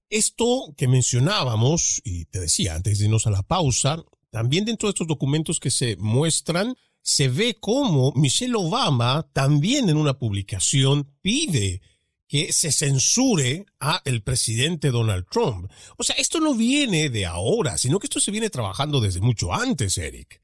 [0.09, 4.91] esto que mencionábamos, y te decía antes de irnos a la pausa, también dentro de
[4.91, 11.81] estos documentos que se muestran, se ve cómo Michelle Obama también en una publicación pide
[12.27, 15.69] que se censure a el presidente Donald Trump.
[15.97, 19.53] O sea, esto no viene de ahora, sino que esto se viene trabajando desde mucho
[19.53, 20.41] antes, Eric.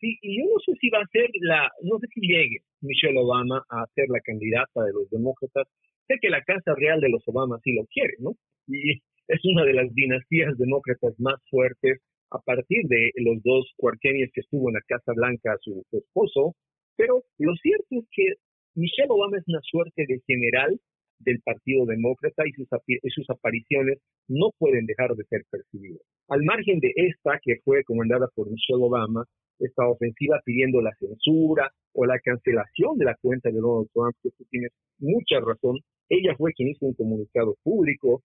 [0.00, 3.18] sí, y yo no sé si va a ser la, no sé si llegue Michelle
[3.18, 5.68] Obama a ser la candidata de los demócratas.
[6.08, 8.34] Sé que la Casa Real de los Obama sí lo quiere, ¿no?
[8.66, 14.30] Y es una de las dinastías demócratas más fuertes a partir de los dos cuartenios
[14.32, 16.54] que estuvo en la Casa Blanca su, esposo.
[16.96, 18.34] Pero lo cierto es que
[18.74, 20.78] Michelle Obama es una suerte de general
[21.18, 26.00] del Partido Demócrata y sus, apariciones no pueden dejar de ser percibidas.
[26.28, 29.24] Al margen de esta, que fue comandada por Michelle Obama,
[29.58, 34.30] esta ofensiva pidiendo la censura o la cancelación de la cuenta de Donald Trump, que
[34.30, 38.22] tú tienes mucha razón, ella fue quien hizo un comunicado público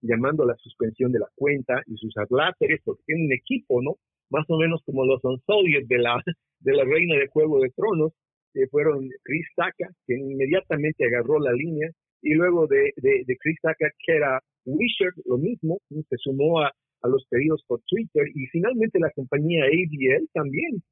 [0.00, 3.96] llamando a la suspensión de la cuenta y sus adláteres, porque tiene un equipo, ¿no?
[4.30, 6.22] Más o menos como los Unsoliers de la,
[6.60, 8.12] de la reina de Juego de Tronos,
[8.52, 11.90] que fueron Chris Taka, que inmediatamente agarró la línea,
[12.22, 16.72] y luego de, de, de Chris Taka, que era Wisher, lo mismo, se sumó a,
[17.02, 20.82] a los pedidos por Twitter y finalmente la compañía ABL también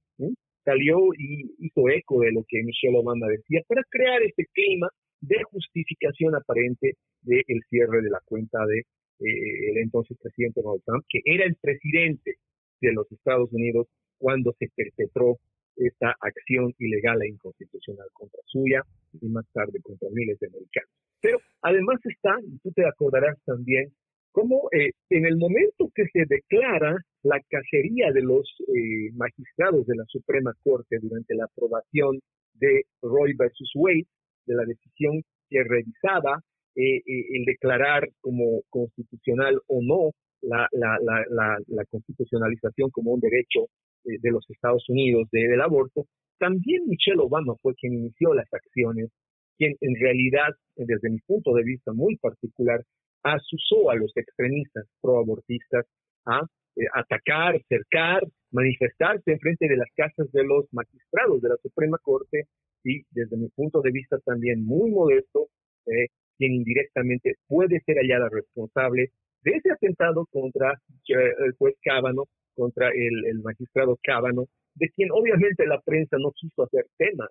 [0.64, 4.88] salió y hizo eco de lo que Michelle Obama decía para crear este clima
[5.20, 8.82] de justificación aparente del cierre de la cuenta de
[9.20, 12.36] eh, el entonces presidente Donald Trump, que era el presidente
[12.80, 13.86] de los Estados Unidos
[14.18, 15.38] cuando se perpetró
[15.76, 18.82] esta acción ilegal e inconstitucional contra suya
[19.20, 20.90] y más tarde contra miles de americanos.
[21.20, 23.92] Pero además está, y tú te acordarás también,
[24.32, 29.96] como eh, en el momento que se declara la cacería de los eh, magistrados de
[29.96, 32.20] la Suprema Corte durante la aprobación
[32.54, 34.06] de Roy versus Wade,
[34.46, 36.42] de la decisión que revisaba
[36.76, 40.10] eh, el declarar como constitucional o no
[40.42, 43.66] la, la, constitucionalización como un derecho
[44.04, 46.06] de los Estados Unidos del aborto,
[46.38, 49.10] también Michelle Obama fue quien inició las acciones,
[49.56, 52.82] quien en realidad, desde mi punto de vista muy particular,
[53.22, 55.86] asusó a los extremistas proabortistas
[56.26, 56.42] a
[56.76, 61.98] eh, atacar, cercar, manifestarse en frente de las casas de los magistrados de la Suprema
[62.02, 62.44] Corte
[62.84, 65.48] y desde mi punto de vista también muy modesto,
[65.86, 69.10] eh, quien indirectamente puede ser hallada responsable
[69.42, 75.66] de ese atentado contra eh, el juez Cábano, contra el, magistrado Cábano, de quien obviamente
[75.66, 77.28] la prensa no quiso hacer tema,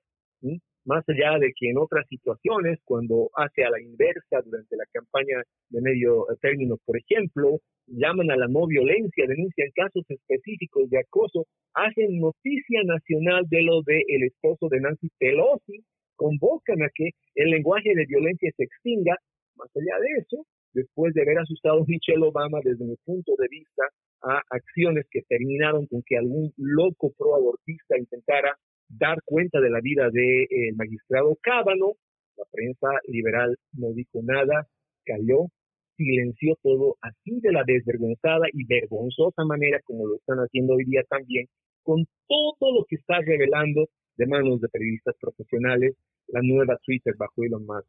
[0.86, 5.42] más allá de que en otras situaciones, cuando hace a la inversa durante la campaña
[5.70, 11.46] de medio término, por ejemplo, llaman a la no violencia, denuncian casos específicos de acoso,
[11.74, 15.84] hacen noticia nacional de lo de el esposo de Nancy Pelosi,
[16.16, 19.16] convocan a que el lenguaje de violencia se extinga,
[19.56, 23.84] más allá de eso, después de haber asustado Michelle Obama desde mi punto de vista
[24.22, 28.58] a acciones que terminaron con que algún loco proabortista intentara
[28.90, 31.94] dar cuenta de la vida del de, magistrado Cábano.
[32.38, 34.68] La prensa liberal no dijo nada,
[35.06, 35.48] cayó,
[35.96, 41.04] silenció todo así de la desvergonzada y vergonzosa manera como lo están haciendo hoy día
[41.10, 41.48] también,
[41.84, 45.96] con todo lo que está revelando de manos de periodistas profesionales
[46.28, 47.88] la nueva Twitter bajo Elon Musk.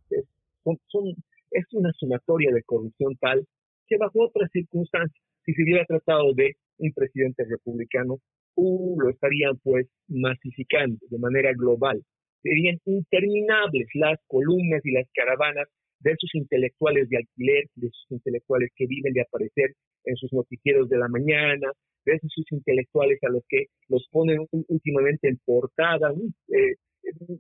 [1.51, 3.47] Es, una sumatoria de corrupción tal
[3.87, 8.19] que bajo otras circunstancias, si se hubiera tratado de un presidente republicano,
[8.57, 12.03] uh, lo estarían pues masificando de manera global.
[12.43, 15.69] Serían interminables las columnas y las caravanas
[16.01, 20.89] de esos intelectuales de alquiler, de esos intelectuales que viven de aparecer en sus noticieros
[20.89, 21.73] de la mañana,
[22.05, 26.13] de esos intelectuales a los que los ponen últimamente en portada.
[26.49, 26.75] Eh,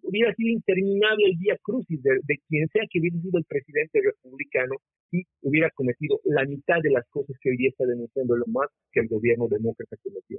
[0.02, 4.76] hubiera sido interminable el día crucis de, quien sea que hubiera sido el presidente republicano
[5.12, 8.68] y hubiera cometido la mitad de las cosas que hoy día está denunciando lo más
[8.92, 10.38] que el gobierno demócrata cometió.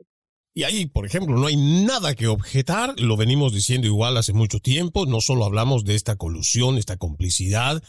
[0.54, 4.60] Y ahí, por ejemplo, no hay nada que objetar, lo venimos diciendo igual hace mucho
[4.60, 7.84] tiempo, no solo hablamos de esta colusión, esta complicidad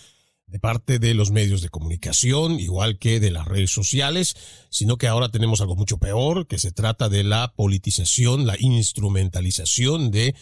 [0.49, 4.35] de parte de los medios de comunicación, igual que de las redes sociales,
[4.71, 10.11] sino que ahora tenemos algo mucho peor, que se trata de la politización, la instrumentalización
[10.11, 10.35] de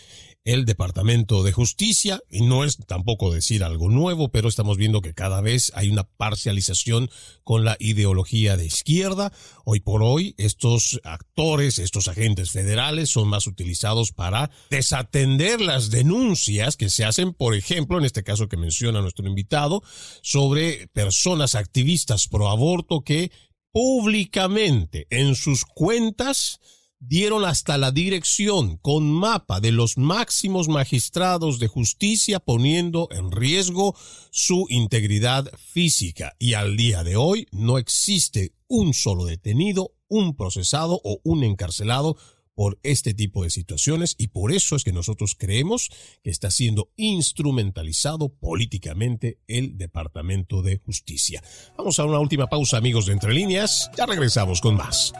[0.46, 5.12] el Departamento de Justicia, y no es tampoco decir algo nuevo, pero estamos viendo que
[5.12, 7.10] cada vez hay una parcialización
[7.42, 9.32] con la ideología de izquierda.
[9.64, 16.76] Hoy por hoy, estos actores, estos agentes federales son más utilizados para desatender las denuncias
[16.76, 19.82] que se hacen, por ejemplo, en este caso que menciona nuestro invitado,
[20.22, 23.32] sobre personas activistas pro aborto que
[23.72, 26.60] públicamente en sus cuentas
[26.98, 33.96] dieron hasta la dirección con mapa de los máximos magistrados de justicia poniendo en riesgo
[34.30, 41.00] su integridad física y al día de hoy no existe un solo detenido, un procesado
[41.04, 42.16] o un encarcelado
[42.54, 45.90] por este tipo de situaciones y por eso es que nosotros creemos
[46.24, 51.42] que está siendo instrumentalizado políticamente el Departamento de Justicia.
[51.76, 55.12] Vamos a una última pausa amigos de Entre Líneas, ya regresamos con más.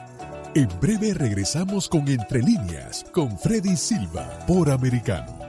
[0.56, 5.45] En breve regresamos con Entre líneas, con Freddy Silva, por Americano.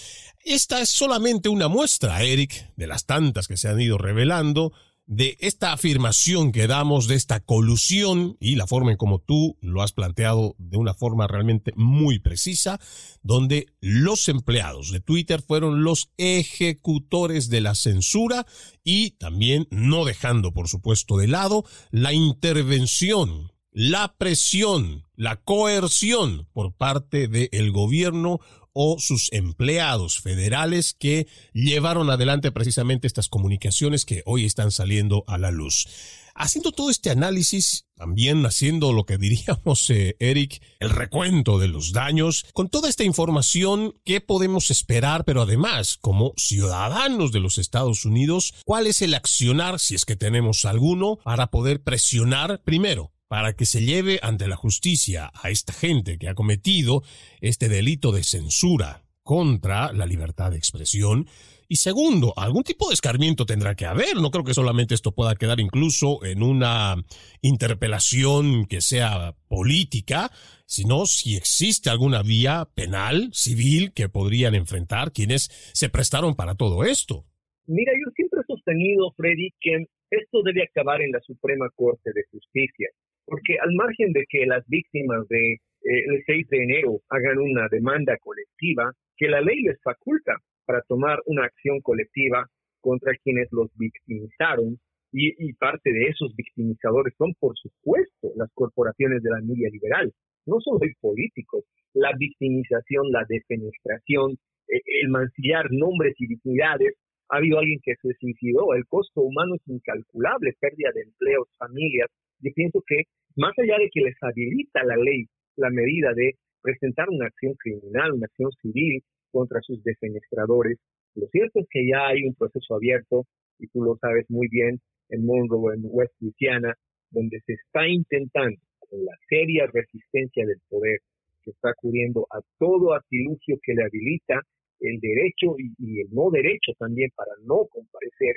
[0.45, 4.72] Esta es solamente una muestra, Eric, de las tantas que se han ido revelando,
[5.07, 9.82] de esta afirmación que damos, de esta colusión y la forma en como tú lo
[9.82, 12.80] has planteado de una forma realmente muy precisa,
[13.22, 18.47] donde los empleados de Twitter fueron los ejecutores de la censura
[18.82, 26.74] y también no dejando, por supuesto, de lado la intervención, la presión, la coerción por
[26.74, 28.40] parte del gobierno
[28.73, 35.39] o sus empleados federales que llevaron adelante precisamente estas comunicaciones que hoy están saliendo a
[35.39, 35.87] la luz.
[36.35, 41.93] Haciendo todo este análisis, también haciendo lo que diríamos, eh, Eric, el recuento de los
[41.93, 45.25] daños, con toda esta información, ¿qué podemos esperar?
[45.25, 50.16] Pero además, como ciudadanos de los Estados Unidos, ¿cuál es el accionar, si es que
[50.16, 55.72] tenemos alguno, para poder presionar primero para que se lleve ante la justicia a esta
[55.72, 57.03] gente que ha cometido
[57.41, 61.24] este delito de censura contra la libertad de expresión.
[61.66, 64.16] Y segundo, algún tipo de escarmiento tendrá que haber.
[64.16, 67.03] No creo que solamente esto pueda quedar incluso en una
[67.41, 70.30] interpelación que sea política,
[70.66, 76.85] sino si existe alguna vía penal, civil, que podrían enfrentar quienes se prestaron para todo
[76.85, 77.24] esto.
[77.64, 82.24] Mira, yo siempre he sostenido, Freddy, que esto debe acabar en la Suprema Corte de
[82.30, 82.91] Justicia.
[83.27, 87.68] Porque al margen de que las víctimas de eh, el 6 de enero hagan una
[87.70, 92.47] demanda colectiva, que la ley les faculta para tomar una acción colectiva
[92.81, 94.79] contra quienes los victimizaron
[95.14, 100.11] y, parte de esos victimizadores son, por supuesto, las corporaciones de la media liberal,
[100.47, 101.64] no solo los políticos.
[101.93, 106.95] La victimización, la defenestración, el mancillar nombres y dignidades.
[107.29, 112.09] Ha habido alguien que se suicidó, el costo humano es incalculable, pérdida de empleos, familias,
[112.43, 113.05] yo pienso que
[113.36, 115.26] más allá de que les habilita la ley
[115.57, 120.78] la medida de presentar una acción criminal, una acción civil contra sus defenestradores,
[121.14, 123.26] lo cierto es que ya hay un proceso abierto,
[123.59, 124.80] y tú lo sabes muy bien,
[125.11, 126.74] en Monroe, en West Louisiana,
[127.11, 131.01] donde se está intentando, con la seria resistencia del poder
[131.43, 134.40] que está acudiendo a todo artilugio que le habilita
[134.80, 138.36] el derecho y, y el no derecho también para no comparecer,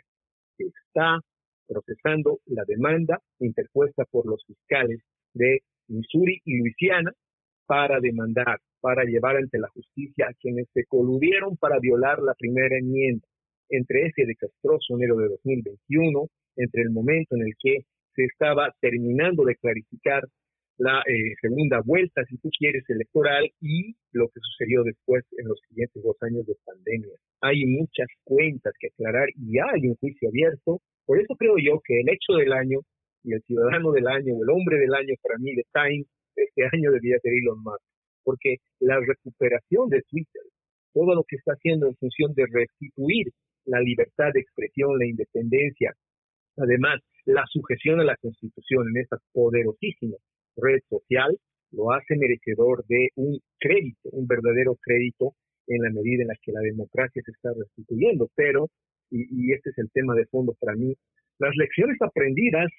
[0.58, 1.20] que está
[1.68, 5.02] procesando la demanda interpuesta por los fiscales
[5.34, 7.12] de Missouri y Luisiana
[7.66, 12.78] para demandar, para llevar ante la justicia a quienes se coludieron para violar la primera
[12.78, 13.28] enmienda.
[13.70, 17.86] Entre ese desastroso enero de 2021, entre el momento en el que
[18.16, 20.24] se estaba terminando de clarificar
[20.78, 25.60] la eh, segunda vuelta, si tú quieres, electoral y lo que sucedió después en los
[25.70, 27.16] siguientes dos años de pandemia.
[27.42, 32.00] Hay muchas cuentas que aclarar y hay un juicio abierto por eso creo yo que
[32.00, 32.80] el hecho del año
[33.24, 36.06] y el ciudadano del año el hombre del año para mí de Time
[36.36, 37.82] este año debía ser Elon Musk,
[38.24, 40.42] porque la recuperación de Twitter,
[40.94, 43.28] todo lo que está haciendo en función de restituir
[43.66, 45.94] la libertad de expresión, la independencia,
[46.58, 50.18] además la sujeción a la Constitución en esta poderosísima
[50.58, 51.38] red social,
[51.72, 55.36] lo hace merecedor de un crédito, un verdadero crédito
[55.68, 58.70] en la medida en la que la democracia se está restituyendo, pero
[59.12, 60.96] y, este es el tema de fondo para mí,
[61.38, 62.72] las lecciones aprendidas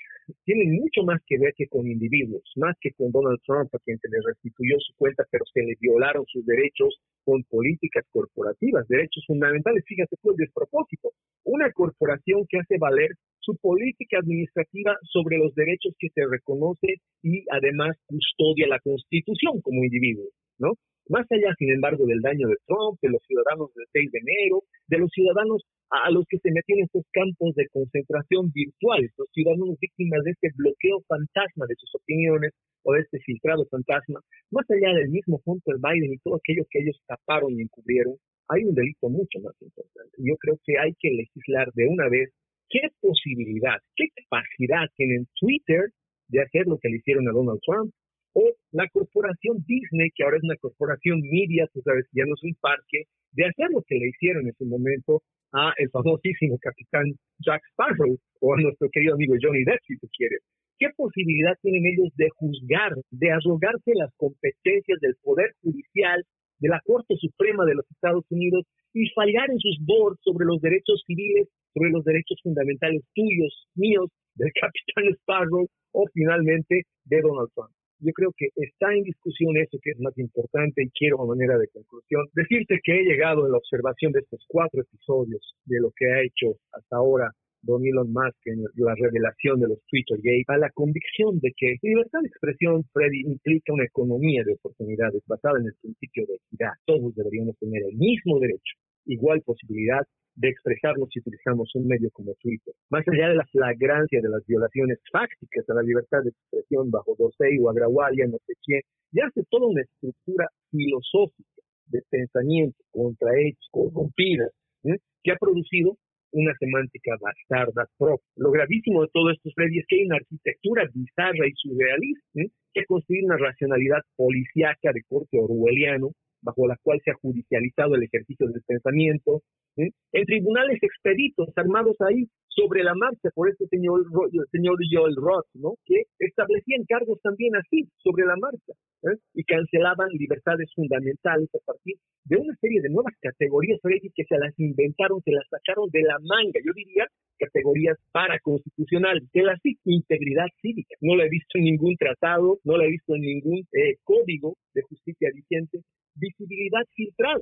[0.45, 3.99] tienen mucho más que ver que con individuos, más que con Donald Trump, a quien
[3.99, 9.25] se le restituyó su cuenta, pero se le violaron sus derechos con políticas corporativas, derechos
[9.27, 9.85] fundamentales.
[9.87, 11.13] Fíjate tú el despropósito.
[11.45, 13.11] Una corporación que hace valer
[13.47, 19.85] su política administrativa sobre los derechos que se reconoce y además custodia la Constitución como
[19.85, 20.27] individuo,
[20.59, 20.75] ¿no?
[21.09, 24.65] Más allá, sin embargo, del daño de Trump, de los ciudadanos del 6 de enero,
[24.89, 29.79] de los ciudadanos a, los que se metían estos campos de concentración virtuales, los ciudadanos
[29.79, 32.51] víctimas de este bloqueo fantasma de sus opiniones
[32.83, 34.19] o de este filtrado fantasma,
[34.51, 38.17] más allá del mismo Hunter Biden y todo aquello que ellos taparon y encubrieron,
[38.49, 40.17] hay un delito mucho más importante.
[40.19, 42.35] Yo creo que hay que legislar de una vez
[42.69, 45.91] qué posibilidad, qué capacidad tienen Twitter
[46.29, 47.93] de hacer lo que le hicieron a Donald Trump,
[48.35, 48.43] o
[48.73, 52.55] la corporación Disney, que ahora es una corporación media, tú sabes, ya no es un
[52.61, 57.05] parque, de hacer lo que le hicieron en su momento a el famosísimo capitán
[57.39, 60.41] Jack Sparrow o a nuestro querido amigo Johnny Depp, si tú quieres.
[60.79, 66.23] ¿Qué posibilidad tienen ellos de juzgar, de arrogarse las competencias del Poder Judicial,
[66.59, 68.65] de la Corte Suprema de los Estados Unidos
[68.97, 74.09] y fallar en sus boards sobre los derechos civiles, sobre los derechos fundamentales tuyos, míos,
[74.37, 77.71] del capitán Sparrow o finalmente de Donald Trump?
[78.01, 81.59] Yo creo que está en discusión eso que es más importante y quiero a manera
[81.59, 85.91] de conclusión decirte que he llegado en la observación de estos cuatro episodios de lo
[85.97, 87.31] que ha hecho hasta ahora
[87.67, 91.77] Don Elon Musk en la revelación de los Twitter Gate a la convicción de que
[91.83, 96.73] libertad de expresión, Freddy, implica una economía de oportunidades basada en el principio de equidad.
[96.85, 98.75] Todos deberíamos tener el mismo derecho,
[99.07, 100.03] igual posibilidad
[100.37, 102.75] de expresarnos si utilizamos un medio como Twitter.
[102.91, 107.17] Más allá de la flagrancia de las violaciones fácticas a la libertad de expresión bajo
[107.19, 108.83] Dosei o Agrawalia, no sé quién,
[109.13, 114.53] ya hace toda una estructura filosófica de pensamiento contra hechos corrompidas
[114.85, 114.99] ¿eh?
[115.23, 115.97] que ha producido
[116.33, 118.27] una semántica bastarda propia.
[118.37, 122.51] Lo gravísimo de todo esto, Freddy, es que hay una arquitectura bizarra y surrealista ¿eh?
[122.75, 126.11] que construye una racionalidad policíaca de corte orwelliano
[126.43, 129.43] bajo la cual se ha judicializado el ejercicio del pensamiento,
[129.77, 129.91] ¿eh?
[130.13, 134.01] en tribunales expeditos armados ahí sobre la marcha por este señor,
[134.33, 135.75] el señor Joel Roth, ¿no?
[135.85, 138.73] que establecían cargos también así, sobre la marcha,
[139.03, 139.17] ¿eh?
[139.35, 144.59] y cancelaban libertades fundamentales a partir de una serie de nuevas categorías que se las
[144.59, 147.07] inventaron, se las sacaron de la manga, yo diría
[147.39, 150.97] categorías paraconstitucionales, de la integridad cívica.
[151.01, 154.57] No la he visto en ningún tratado, no la he visto en ningún eh, código
[154.75, 155.81] de justicia vigente,
[156.17, 157.41] visibilidad filtrada.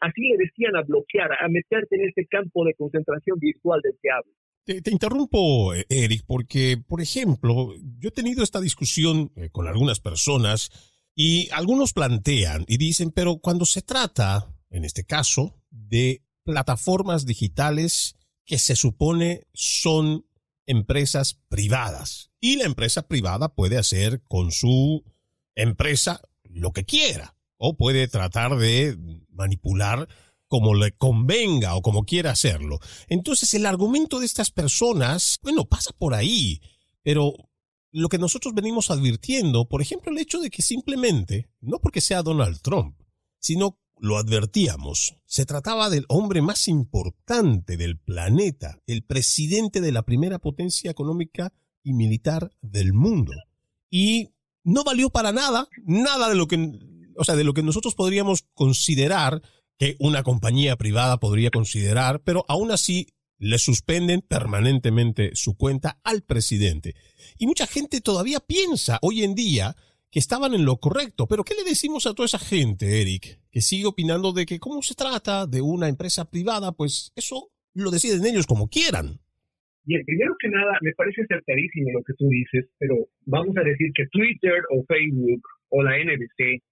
[0.00, 4.10] Así le decían a bloquear, a meterte en ese campo de concentración virtual del que
[4.10, 4.32] hablo.
[4.64, 10.00] Te, interrumpo, eh, Eric, porque, por ejemplo, yo he tenido esta discusión eh, con algunas
[10.00, 10.70] personas
[11.14, 18.16] y algunos plantean y dicen, pero cuando se trata, en este caso, de plataformas digitales
[18.44, 20.26] que se supone son
[20.66, 25.04] empresas privadas y la empresa privada puede hacer con su
[25.54, 28.96] empresa lo que quiera o puede tratar de
[29.30, 30.08] manipular
[30.48, 32.78] como le convenga o como quiera hacerlo.
[33.08, 36.60] Entonces el argumento de estas personas, bueno, pasa por ahí,
[37.02, 37.34] pero
[37.90, 42.22] lo que nosotros venimos advirtiendo, por ejemplo, el hecho de que simplemente, no porque sea
[42.22, 43.00] Donald Trump,
[43.38, 50.02] sino lo advertíamos, se trataba del hombre más importante del planeta, el presidente de la
[50.02, 51.52] primera potencia económica
[51.82, 53.32] y militar del mundo.
[53.88, 54.34] Y
[54.64, 56.56] no valió para nada, nada de lo que
[57.18, 59.42] o sea, de lo que nosotros podríamos considerar
[59.78, 63.08] que una compañía privada podría considerar, pero aún así
[63.38, 66.94] le suspenden permanentemente su cuenta al presidente.
[67.38, 69.76] Y mucha gente todavía piensa hoy en día
[70.10, 71.26] que estaban en lo correcto.
[71.26, 74.82] Pero ¿qué le decimos a toda esa gente, Eric, que sigue opinando de que como
[74.82, 79.20] se trata de una empresa privada, pues eso lo deciden ellos como quieran?
[79.84, 83.92] Bien, primero que nada, me parece acertadísimo lo que tú dices, pero vamos a decir
[83.94, 86.62] que Twitter o Facebook o la NBC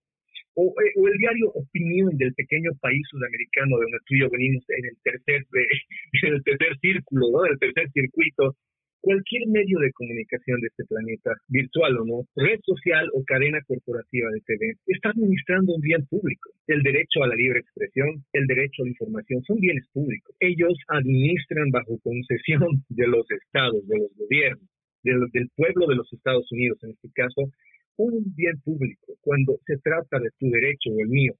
[0.56, 4.64] eh, o, el diario Opinión del pequeño país sudamericano de donde tú y yo venimos
[4.68, 5.42] en el tercer,
[6.22, 7.58] en el tercer círculo, ¿no?
[7.58, 8.56] tercer circuito,
[9.04, 14.30] cualquier medio de comunicación de este planeta, virtual o no, red social o cadena corporativa
[14.30, 16.50] de TV, está administrando un bien público.
[16.66, 20.34] El derecho a la libre expresión, el derecho a la información son bienes públicos.
[20.40, 24.68] Ellos administran bajo concesión de los estados, de los gobiernos,
[25.02, 27.50] del pueblo de los Estados Unidos en este caso,
[27.96, 31.34] un bien público cuando se trata de tu derecho o el mío,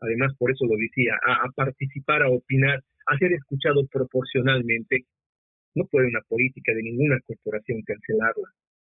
[0.00, 5.04] además por eso lo decía, a, participar, a opinar, a ser escuchado proporcionalmente,
[5.74, 8.48] no puede una política de ninguna corporación cancelarla,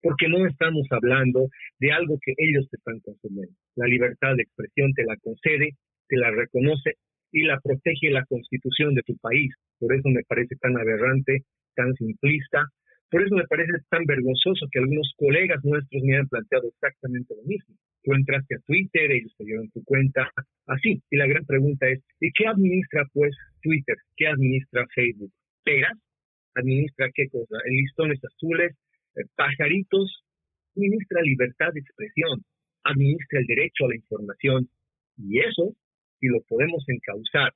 [0.03, 1.49] porque no estamos hablando
[1.79, 3.55] de algo que ellos te están consumiendo.
[3.77, 5.77] La libertad de expresión te la concede,
[6.09, 6.95] te la reconoce
[7.33, 9.53] y la protege la constitución de tu país.
[9.79, 11.45] Por eso me parece tan aberrante,
[11.75, 12.67] tan simplista
[13.15, 17.45] por eso me parece tan vergonzoso que algunos colegas nuestros me hayan planteado exactamente lo
[17.45, 17.77] mismo.
[18.03, 20.29] Tú entraste a Twitter, ellos te dieron tu cuenta,
[20.67, 21.01] así.
[21.13, 23.31] Y la gran pregunta es, ¿y qué administra pues
[23.63, 23.95] Twitter?
[24.17, 25.31] ¿Qué administra Facebook?
[25.63, 25.97] ¿Peras?
[26.57, 27.55] ¿Administra qué cosa?
[27.65, 28.75] ¿En listones azules?
[29.15, 30.25] Eh, ¿Pajaritos?
[30.77, 32.43] Administra libertad de expresión,
[32.83, 34.69] administra el derecho a la información.
[35.19, 35.73] Y eso,
[36.19, 37.55] si lo podemos encauzar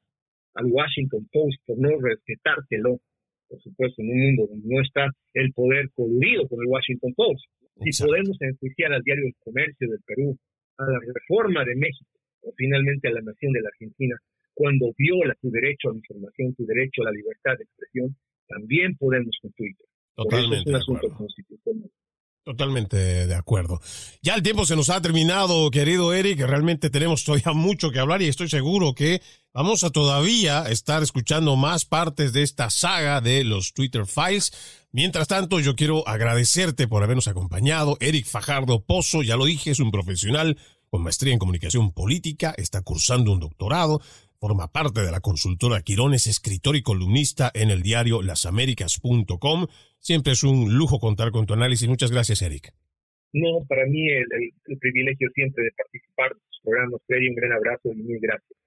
[0.55, 3.01] al Washington Post por no respetártelo,
[3.49, 7.45] por supuesto, en un mundo donde no está el poder coludido con el Washington Post.
[7.81, 10.37] Si podemos enjuiciar al diario El Comercio del Perú,
[10.79, 12.11] a la reforma de México,
[12.43, 14.17] o finalmente a la nación de la Argentina,
[14.55, 18.17] cuando viola su derecho a la información, su derecho a la libertad de expresión,
[18.49, 19.87] también podemos con Twitter.
[20.17, 20.57] Totalmente.
[20.59, 21.91] es un asunto constitucional.
[22.45, 23.81] Totalmente de acuerdo.
[24.23, 26.41] Ya el tiempo se nos ha terminado, querido Eric.
[26.41, 29.21] Realmente tenemos todavía mucho que hablar y estoy seguro que
[29.53, 34.53] vamos a todavía estar escuchando más partes de esta saga de los Twitter Files.
[34.93, 37.99] Mientras tanto, yo quiero agradecerte por habernos acompañado.
[38.01, 40.57] Eric Fajardo Pozo, ya lo dije, es un profesional
[40.89, 44.01] con maestría en comunicación política, está cursando un doctorado,
[44.41, 49.67] forma parte de la consultora Quirones, escritor y columnista en el diario lasaméricas.com.
[49.99, 51.89] Siempre es un lujo contar con tu análisis.
[51.89, 52.73] Muchas gracias, Eric.
[53.33, 57.93] No, para mí el, privilegio siempre de participar de tus programas, Freddy, un gran abrazo
[57.93, 58.59] y mil gracias.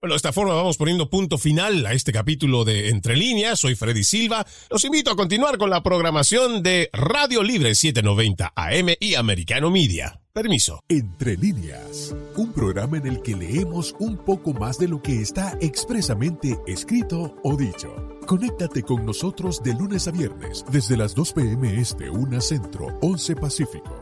[0.00, 3.60] Bueno, de esta forma vamos poniendo punto final a este capítulo de Entre Líneas.
[3.60, 4.46] Soy Freddy Silva.
[4.70, 10.22] Los invito a continuar con la programación de Radio Libre 790 AM y Americano Media.
[10.32, 10.80] Permiso.
[10.88, 15.58] Entre líneas, un programa en el que leemos un poco más de lo que está
[15.60, 18.19] expresamente escrito o dicho.
[18.30, 21.80] Conéctate con nosotros de lunes a viernes desde las 2 p.m.
[21.80, 24.00] Este, 1 Centro, 11 Pacífico